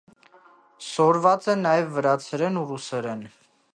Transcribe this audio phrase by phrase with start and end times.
[0.85, 3.23] Սորված է նաեւ վրացերէն ու ռուսերէն։